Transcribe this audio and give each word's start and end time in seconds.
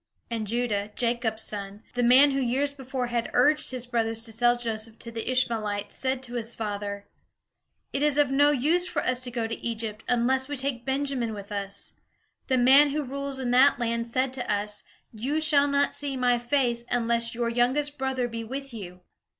And 0.31 0.47
Judah, 0.47 0.89
Jacob's 0.95 1.43
son, 1.43 1.83
the 1.93 2.01
man 2.01 2.31
who 2.31 2.39
years 2.39 2.73
before 2.73 3.05
had 3.05 3.29
urged 3.35 3.69
his 3.69 3.85
brothers 3.85 4.23
to 4.23 4.33
sell 4.33 4.57
Joseph 4.57 4.97
to 4.97 5.11
the 5.11 5.29
Ishmaelites, 5.29 5.93
said 5.95 6.23
to 6.23 6.33
his 6.33 6.55
father: 6.55 7.05
"It 7.93 8.01
is 8.01 8.17
of 8.17 8.31
no 8.31 8.49
use 8.49 8.87
for 8.87 9.03
us 9.05 9.19
to 9.25 9.29
go 9.29 9.45
to 9.45 9.59
Egypt, 9.63 10.03
unless 10.07 10.47
we 10.49 10.57
take 10.57 10.85
Benjamin 10.85 11.35
with 11.35 11.51
us. 11.51 11.93
The 12.47 12.57
man 12.57 12.89
who 12.89 13.03
rules 13.03 13.37
in 13.37 13.51
that 13.51 13.77
land 13.77 14.07
said 14.07 14.33
to 14.33 14.51
us, 14.51 14.81
'You 15.13 15.39
shall 15.39 15.67
not 15.67 15.93
see 15.93 16.17
my 16.17 16.39
face, 16.39 16.83
unless 16.89 17.35
your 17.35 17.49
youngest 17.49 17.99
brother 17.99 18.27
be 18.27 18.43
with 18.43 18.73
you'." 18.73 19.01